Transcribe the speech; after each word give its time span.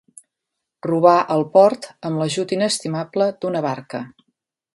Robar 0.87 1.13
al 1.35 1.45
port 1.57 1.85
amb 2.09 2.23
l'ajut 2.23 2.55
inestimable 2.57 3.29
d'una 3.45 3.63
barca. 3.69 4.03